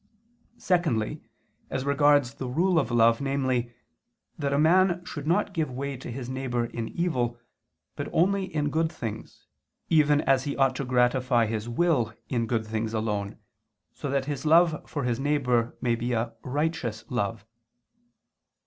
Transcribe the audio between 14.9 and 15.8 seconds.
his neighbor